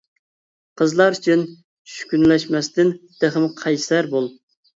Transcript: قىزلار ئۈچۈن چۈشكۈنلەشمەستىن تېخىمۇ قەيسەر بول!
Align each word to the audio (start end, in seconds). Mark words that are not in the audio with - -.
قىزلار 0.81 1.17
ئۈچۈن 1.17 1.43
چۈشكۈنلەشمەستىن 1.49 2.91
تېخىمۇ 3.21 3.53
قەيسەر 3.61 4.11
بول! 4.17 4.33